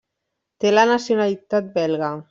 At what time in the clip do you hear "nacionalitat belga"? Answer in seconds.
0.93-2.15